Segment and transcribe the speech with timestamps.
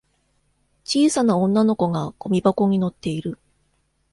[0.83, 3.37] 小さな女の子がゴミ箱に乗っている。